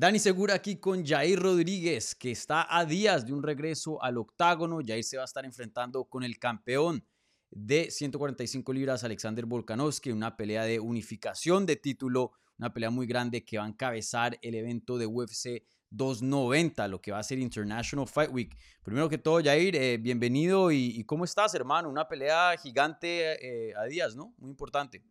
[0.00, 4.80] Dani Segura aquí con Jair Rodríguez, que está a días de un regreso al octágono.
[4.82, 7.04] Jair se va a estar enfrentando con el campeón
[7.50, 13.44] de 145 libras, Alexander Volkanovski, una pelea de unificación de título, una pelea muy grande
[13.44, 18.08] que va a encabezar el evento de UFC 290, lo que va a ser International
[18.08, 18.56] Fight Week.
[18.82, 21.90] Primero que todo, Jair, eh, bienvenido y, ¿cómo estás, hermano?
[21.90, 24.32] Una pelea gigante eh, a días, ¿no?
[24.38, 25.04] Muy importante.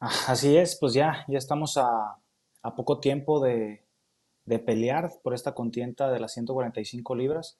[0.00, 2.16] Así es, pues ya, ya estamos a,
[2.66, 3.84] a poco tiempo de,
[4.64, 7.58] pelear por esta contienda de las 145 libras,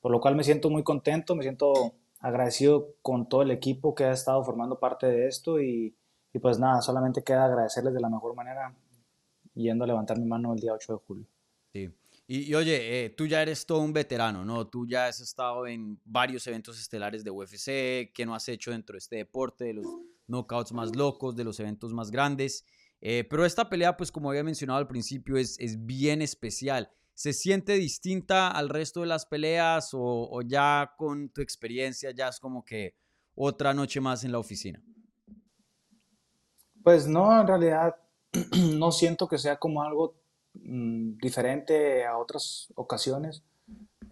[0.00, 1.72] por lo cual me siento muy contento, me siento
[2.20, 5.96] agradecido con todo el equipo que ha estado formando parte de esto y,
[6.32, 8.74] y pues nada, solamente queda agradecerles de la mejor manera
[9.54, 11.26] yendo a levantar mi mano el día 8 de julio.
[11.72, 11.90] Sí.
[12.26, 14.66] Y, oye, eh, tú ya eres todo un veterano, ¿no?
[14.66, 18.94] Tú ya has estado en varios eventos estelares de UFC, ¿qué no has hecho dentro
[18.94, 19.86] de este deporte, de los
[20.26, 22.66] knockouts más locos, de los eventos más grandes?
[23.00, 26.90] Eh, pero esta pelea, pues como había mencionado al principio, es, es bien especial.
[27.18, 32.38] ¿Se siente distinta al resto de las peleas o, ya con tu experiencia ya es
[32.38, 32.94] como que
[33.34, 34.80] otra noche más en la oficina?
[36.84, 37.96] Pues no, en realidad
[38.78, 40.14] no siento que sea como algo
[40.54, 43.42] mm, diferente a otras ocasiones.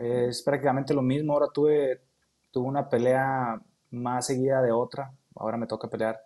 [0.00, 1.32] Es prácticamente lo mismo.
[1.32, 2.03] Ahora tuve,
[2.50, 5.14] tuve una pelea más seguida de otra.
[5.36, 6.20] Ahora me toca pelear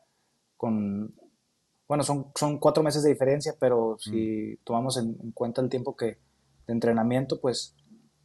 [0.57, 1.15] con
[1.91, 4.59] bueno, son, son cuatro meses de diferencia, pero si mm.
[4.63, 6.21] tomamos en, cuenta el tiempo que,
[6.69, 7.75] de entrenamiento, pues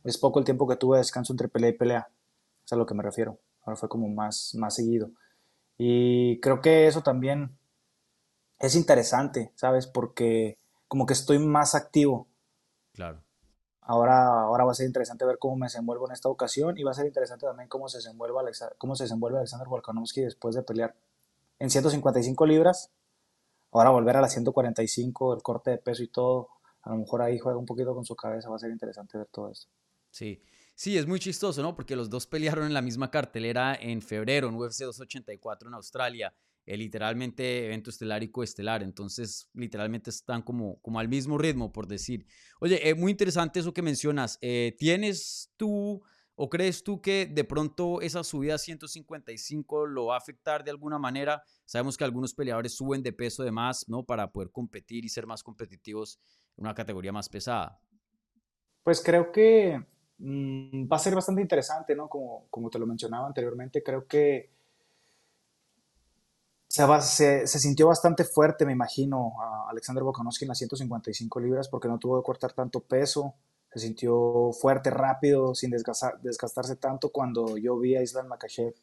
[0.03, 2.07] es poco el tiempo que tuve de descanso entre pelea y pelea.
[2.63, 3.39] Es a lo que me refiero.
[3.63, 5.09] Ahora fue como más, más seguido.
[5.79, 7.57] Y creo que eso también
[8.59, 9.87] es interesante, ¿sabes?
[9.87, 12.27] Porque como que estoy más activo.
[12.93, 13.23] Claro.
[13.81, 16.91] Ahora, ahora va a ser interesante ver cómo me desenvuelvo en esta ocasión y va
[16.91, 20.93] a ser interesante también cómo se desenvuelve, cómo se desenvuelve Alexander Volkanovski después de pelear
[21.57, 22.91] en 155 libras
[23.75, 26.47] Ahora volver a la 145, el corte de peso y todo,
[26.81, 29.27] a lo mejor ahí juega un poquito con su cabeza, va a ser interesante ver
[29.27, 29.67] todo esto.
[30.09, 30.41] Sí,
[30.75, 31.75] sí, es muy chistoso, ¿no?
[31.75, 36.33] Porque los dos pelearon en la misma cartelera en febrero, en UFC 284 en Australia,
[36.65, 41.85] eh, literalmente evento estelar y coestelar, entonces literalmente están como, como al mismo ritmo, por
[41.85, 42.25] decir.
[42.61, 44.37] Oye, eh, muy interesante eso que mencionas.
[44.41, 46.01] Eh, ¿Tienes tú...
[46.37, 50.71] ¿O crees tú que de pronto esa subida a 155 lo va a afectar de
[50.71, 51.43] alguna manera?
[51.63, 54.03] Sabemos que algunos peleadores suben de peso de más, ¿no?
[54.03, 56.19] Para poder competir y ser más competitivos
[56.57, 57.79] en una categoría más pesada.
[58.83, 59.81] Pues creo que
[60.17, 62.09] mm, va a ser bastante interesante, ¿no?
[62.09, 64.51] Como, como te lo mencionaba anteriormente, creo que
[66.67, 69.33] se, se, sintió bastante fuerte, me imagino,
[69.69, 73.35] Alexander Volkanovski en las 155 libras porque no tuvo que cortar tanto peso
[73.75, 78.73] se sintió fuerte, rápido, sin desgastarse tanto cuando yo vi a Islam Makachev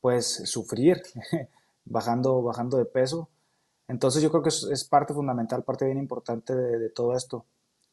[0.00, 1.02] pues sufrir
[1.84, 3.28] bajando, bajando de peso.
[3.88, 7.46] Entonces yo creo que es, parte fundamental, parte bien importante de, todo esto.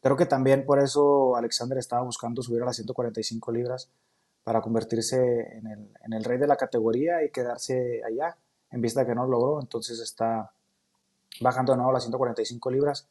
[0.04, 3.90] Creo que también por eso Alexander estaba buscando subir a las 145 libras
[4.44, 5.18] para convertirse
[5.58, 8.38] en el, rey de la categoría y quedarse allá,
[8.70, 9.62] en vista de que no lo logró.
[9.62, 10.52] Entonces está
[11.42, 13.08] bajando de nuevo a las 145 libras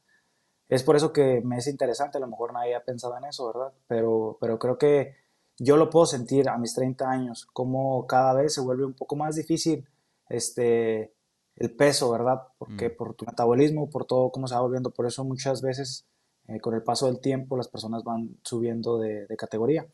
[0.69, 3.47] es por eso que me es interesante, a lo mejor nadie ha pensado en eso,
[3.47, 3.73] ¿verdad?
[3.87, 5.15] Pero, pero creo que
[5.59, 9.17] yo lo puedo sentir a mis 30 años, como cada vez se vuelve un poco
[9.17, 9.87] más difícil
[10.29, 11.15] este,
[11.57, 12.43] el peso, ¿verdad?
[12.59, 12.97] Porque mm.
[12.97, 16.07] por tu metabolismo, por todo cómo se va volviendo, por eso muchas veces
[16.49, 19.87] eh, con el paso del tiempo las personas van subiendo de, categoría.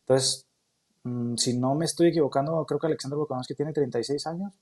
[0.00, 0.48] Entonces,
[1.04, 4.52] mm, si no me estoy equivocando, creo que Alexander Volkanovski tiene 36 años.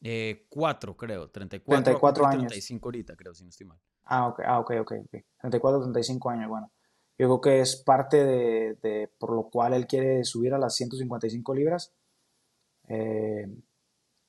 [0.00, 2.52] Eh, cuatro, creo, 34, 34 años.
[2.52, 3.78] 35 ahorita, creo, si no estoy mal.
[4.08, 4.92] Ah, ok, ah, ok, ok.
[5.40, 6.72] 34, 35 años, bueno.
[7.18, 11.54] Yo creo que es parte de, por lo cual él quiere subir a las 155
[11.54, 11.92] libras.
[12.88, 13.46] Eh,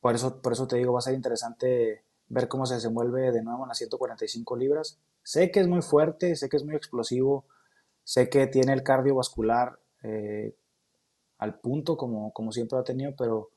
[0.01, 3.43] por, eso, por eso te digo, va a ser interesante ver cómo se desenvuelve de
[3.43, 4.99] nuevo en las 145 libras.
[5.23, 7.45] Sé que es muy fuerte, sé que es muy explosivo,
[8.03, 10.55] sé que tiene el cardiovascular eh,
[11.37, 13.51] al punto como, como siempre ha tenido, pero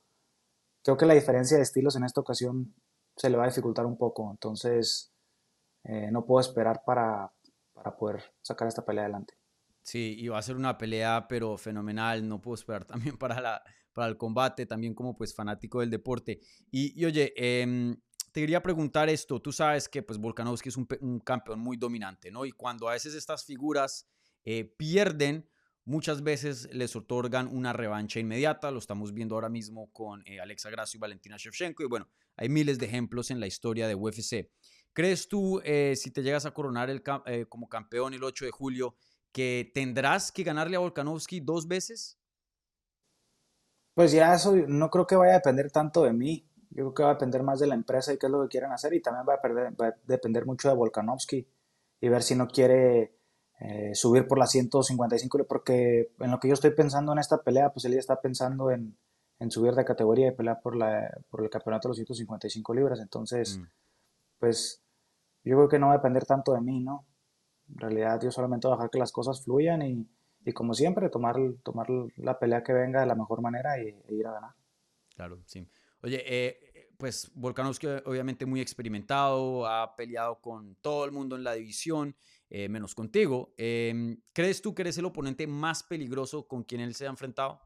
[0.83, 2.75] creo que la diferencia de estilos en esta ocasión
[3.17, 4.31] se le va a dificultar un poco.
[4.31, 5.12] Entonces,
[5.85, 7.33] eh, no puedo esperar para,
[7.73, 9.35] para poder sacar esta pelea adelante.
[9.83, 12.27] Sí, y va a ser una pelea, pero fenomenal.
[12.27, 13.63] No puedo esperar también para, la,
[13.93, 16.41] para el combate, también como pues fanático del deporte.
[16.71, 17.97] Y, oye, em,
[18.33, 19.41] te quería preguntar esto.
[19.41, 22.45] Tú sabes que pues Volkanovski es un, un, campeón muy dominante, ¿no?
[22.45, 24.09] Y cuando a veces estas figuras
[24.45, 25.49] eh, pierden,
[25.85, 28.71] muchas veces les otorgan una revancha inmediata.
[28.71, 31.83] Lo estamos viendo ahora mismo con eh, Alexa Grasso y Valentina Shevchenko.
[31.83, 34.49] Y bueno, hay miles de ejemplos en la historia de UFC.
[34.93, 38.51] ¿Crees tú, eh, si te llegas a coronar el, eh, como campeón el 8 de
[38.51, 38.95] julio,
[39.33, 42.19] que tendrás que ganarle a Volkanovski dos veces?
[43.95, 46.47] Pues ya eso no creo que vaya a depender tanto de mí.
[46.71, 48.49] Yo creo que va a depender más de la empresa y qué es lo que
[48.49, 51.47] quieran hacer y también va a, va a depender mucho de Volkanovski
[52.01, 53.15] y ver si no quiere
[53.61, 57.71] eh, subir por las 155, porque en lo que yo estoy pensando en esta pelea,
[57.73, 58.97] pues él ya está pensando en,
[59.39, 62.99] en subir de categoría y pelear por, la, por el campeonato de los 155 libras.
[63.01, 63.65] Entonces, mm.
[64.41, 64.82] pues
[65.45, 67.07] yo creo que no va a depender tanto de mí, ¿no?
[67.69, 70.07] En realidad yo solamente voy a dejar que las cosas fluyan y,
[70.45, 71.87] y como siempre, tomar, tomar
[72.17, 74.55] la pelea que venga de la mejor manera y, e ir a ganar.
[75.15, 75.67] Claro, sí.
[76.03, 76.73] Oye, eh,
[77.03, 82.17] pues Volkanovski obviamente muy experimentado, ha peleado con todo el mundo en la división,
[82.49, 83.55] eh, menos contigo.
[83.57, 87.61] Em, ¿Crees tú que eres el oponente más peligroso con quien él se ha enfrentado?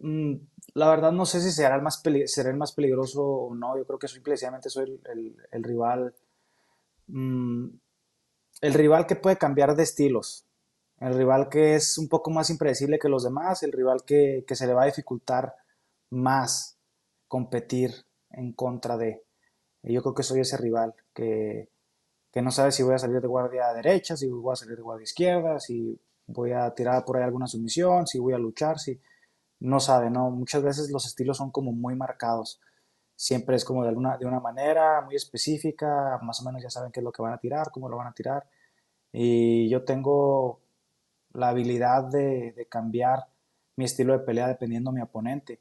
[0.00, 0.34] Mm,
[0.74, 3.76] la verdad no sé si será el más, será el más peligroso o no.
[3.76, 6.14] Yo creo que simplemente soy el, el, rival.
[7.08, 7.68] Mm,
[8.60, 10.46] el rival que puede cambiar de estilos.
[11.00, 13.62] El rival que es un poco más impredecible que los demás.
[13.62, 15.54] El rival que, que se le va a dificultar
[16.10, 16.78] más
[17.28, 17.92] competir
[18.30, 19.24] en contra de.
[19.82, 21.68] Yo creo que soy ese rival que,
[22.32, 24.82] que no sabe si voy a salir de guardia derecha, si voy a salir de
[24.82, 28.98] guardia izquierda, si voy a tirar por ahí alguna sumisión, si voy a luchar, si
[29.60, 30.30] no sabe, ¿no?
[30.30, 32.60] Muchas veces los estilos son como muy marcados.
[33.16, 36.90] Siempre es como de, alguna, de una manera muy específica, más o menos ya saben
[36.90, 38.46] qué es lo que van a tirar, cómo lo van a tirar.
[39.12, 40.60] Y yo tengo
[41.32, 43.26] la habilidad de, cambiar
[43.76, 45.60] mi estilo de pelea dependiendo de mi oponente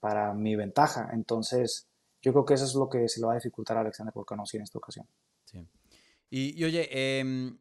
[0.00, 1.10] para mi ventaja.
[1.12, 1.88] Entonces,
[2.20, 4.58] yo creo que eso es lo que se le va a dificultar a Alexander Volkanovski
[4.58, 5.06] en esta ocasión.
[5.44, 5.66] Sí.
[6.30, 7.54] Y, oye, eh,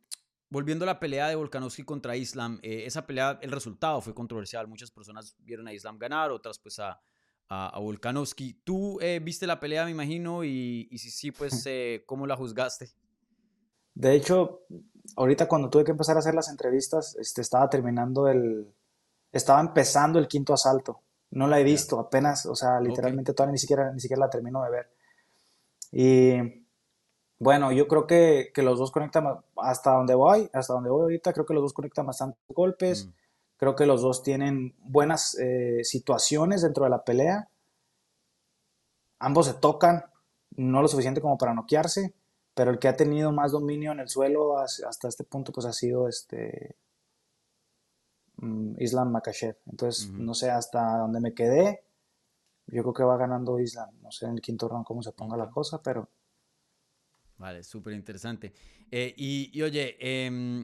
[0.52, 4.68] volviendo a la pelea de Volkanovski contra Islam, eh, esa pelea, el resultado fue controversial.
[4.68, 7.02] Muchas personas vieron a Islam ganar, otras pues a,
[7.48, 8.62] a, Volkanovski.
[8.66, 12.36] Tú eh, viste la pelea, me imagino, y, y si sí, pues, eh, ¿cómo la
[12.36, 12.92] juzgaste?
[13.94, 14.66] De hecho,
[15.16, 18.68] ahorita cuando tuve que empezar a hacer las entrevistas, este, estaba terminando el...
[19.32, 21.00] Estaba empezando el quinto asalto.
[21.30, 24.62] No la he visto, apenas, o sea, literalmente todavía ni siquiera, ni siquiera la termino
[24.64, 24.90] de ver.
[25.94, 26.66] Y
[27.42, 29.26] bueno, yo creo que, que, los dos conectan
[29.58, 33.14] hasta donde voy, hasta donde voy ahorita, creo que los dos conectan bastante golpes, mm.
[33.58, 37.50] creo que los dos tienen buenas eh, situaciones dentro de la pelea,
[39.18, 40.06] ambos se tocan,
[40.52, 42.14] no lo suficiente como para noquearse,
[42.54, 45.74] pero el que ha tenido más dominio en el suelo hasta este punto pues ha
[45.74, 46.76] sido este
[48.36, 49.58] mm, Islam Makachev.
[49.66, 51.84] Entonces, no sé hasta dónde me quedé.
[52.68, 53.90] Yo creo que va ganando Islam.
[54.02, 56.08] No sé en el quinto round cómo se ponga la cosa, pero
[57.42, 58.54] Vale, súper interesante.
[58.92, 60.64] Eh, y, oye, em,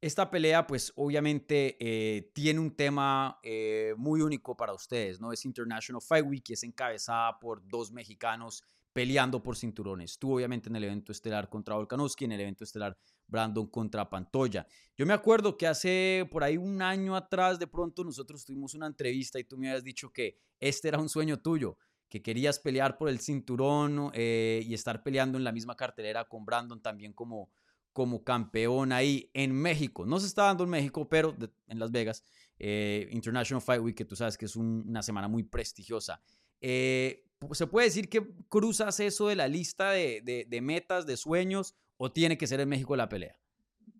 [0.00, 5.32] esta pelea, pues obviamente eh, tiene un tema eh, muy único para ustedes, ¿no?
[5.32, 8.64] Es International Fight Week y es encabezada por dos mexicanos
[8.94, 10.18] peleando por cinturones.
[10.18, 12.96] Tú, obviamente, en el evento estelar contra Volkanovski, en el evento estelar
[13.26, 14.66] Brandon contra Pantoya.
[14.96, 18.86] Yo me acuerdo que hace por ahí un año atrás, de pronto, nosotros tuvimos una
[18.86, 21.76] entrevista y tú me habías dicho que este era un sueño tuyo
[22.08, 26.44] que querías pelear por el cinturón eh, y estar peleando en la misma cartelera con
[26.44, 27.50] Brandon también como,
[27.92, 30.06] como campeón ahí en México.
[30.06, 32.24] No se está dando en México, pero en Las Vegas,
[32.58, 36.20] eh, International Fight Week, que tú sabes que es una semana muy prestigiosa.
[36.60, 41.76] Eh, ¿Se puede decir que cruzas eso de la lista de, de, metas, de sueños,
[41.96, 43.36] o tiene que ser en México la pelea?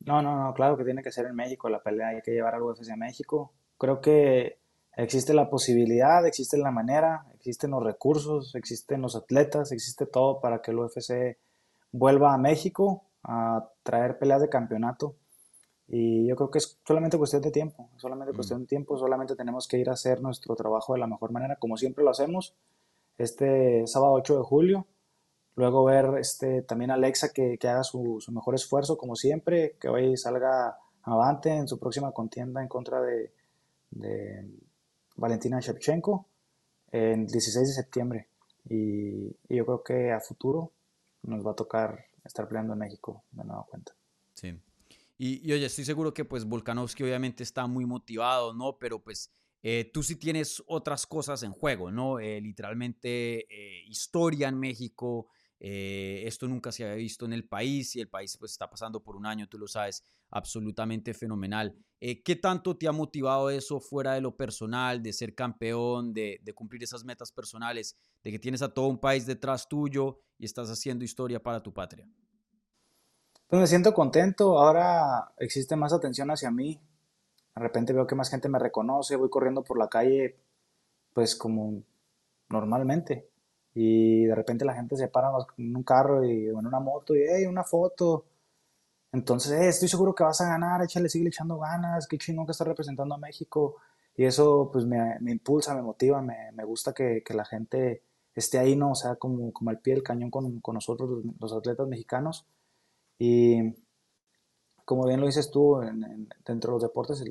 [0.00, 2.54] No, no, no, claro que tiene que ser en México la pelea, hay que llevar
[2.54, 3.52] algo UFC a México.
[3.76, 4.58] Creo que
[5.04, 10.60] existe la posibilidad, existe la manera, existen los recursos, existen los atletas, existe todo para
[10.60, 11.38] que el UFC
[11.92, 15.14] vuelva a México a traer peleas de campeonato.
[15.86, 18.34] Y yo creo que es solamente cuestión de tiempo, solamente mm.
[18.34, 21.56] cuestión de tiempo, solamente tenemos que ir a hacer nuestro trabajo de la mejor manera,
[21.56, 22.56] como siempre lo hacemos,
[23.16, 24.86] este sábado 8 de julio.
[25.54, 29.76] Luego ver este, también a Alexa que, que haga su, su, mejor esfuerzo, como siempre,
[29.80, 33.32] que hoy salga avante en su próxima contienda en contra de,
[33.90, 34.44] de
[35.18, 36.26] Valentina Shevchenko
[36.92, 38.28] el 16 de septiembre.
[38.68, 40.72] Y, yo creo que a futuro
[41.22, 43.92] nos va a tocar estar peleando en México de nueva cuenta.
[44.34, 44.58] Sí.
[45.18, 48.78] Y, oye, estoy seguro que pues Volkanovski obviamente está muy motivado, ¿no?
[48.78, 49.32] Pero pues
[49.62, 52.20] eh, tú sí tienes otras cosas en juego, ¿no?
[52.20, 55.28] Eh, literalmente eh, historia en México,
[55.60, 59.02] eh, esto nunca se había visto en el país y el país pues está pasando
[59.02, 61.74] por un año, tú lo sabes, absolutamente fenomenal.
[62.00, 66.40] Eh, ¿Qué tanto te ha motivado eso fuera de lo personal, de ser campeón, de,
[66.54, 70.70] cumplir esas metas personales, de que tienes a todo un país detrás tuyo y estás
[70.70, 72.08] haciendo historia para tu patria?
[73.48, 76.80] Pues me siento contento, ahora existe más atención hacia mí.
[77.54, 80.36] De repente veo que más gente me reconoce, voy corriendo por la calle
[81.14, 81.82] pues como
[82.48, 83.28] normalmente
[83.80, 87.20] y de repente la gente se para en un carro y, en una moto y,
[87.28, 88.24] hey, una foto.
[89.12, 92.66] Entonces, estoy seguro que vas a ganar, échale, sigue echando ganas, qué chingón que estás
[92.66, 93.76] representando a México.
[94.16, 98.02] Y eso pues me, me impulsa, me motiva, me, me gusta que, que, la gente
[98.34, 98.92] esté ahí, ¿no?
[98.92, 102.46] O sea, como, como al pie del cañón con, con nosotros, los, atletas mexicanos.
[103.18, 103.74] Y
[104.84, 105.80] como bien lo dices tú,
[106.44, 107.24] dentro de los deportes,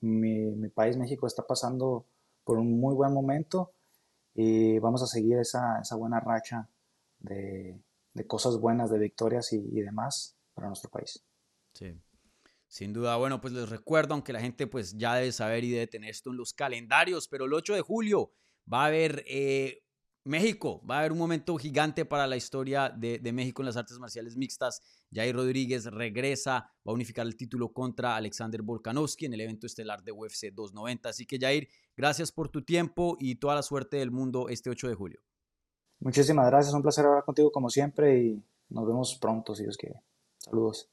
[0.00, 2.06] mi, país, México, está pasando
[2.44, 3.72] por un muy buen momento
[4.36, 6.68] y vamos a seguir esa, buena racha
[7.18, 7.80] de,
[8.26, 11.24] cosas buenas, de victorias y, y demás para nuestro país.
[11.72, 11.98] Sí.
[12.68, 15.86] Sin duda, bueno, pues les recuerdo, aunque la gente pues ya debe saber y debe
[15.86, 18.32] tener esto en los calendarios, pero el 8 de julio
[18.70, 19.82] va a haber eh,
[20.26, 23.98] México, va a haber un momento gigante para la historia de, México en las artes
[23.98, 24.82] marciales mixtas.
[25.12, 30.02] Jair Rodríguez regresa, va a unificar el título contra Alexander Volkanovski en el evento estelar
[30.02, 31.08] de UFC 290.
[31.08, 34.88] Así que Jair, gracias por tu tiempo y toda la suerte del mundo este 8
[34.88, 35.20] de julio.
[36.00, 40.02] Muchísimas gracias, un placer hablar contigo como siempre y nos vemos pronto si quiere.
[40.38, 40.90] Saludos.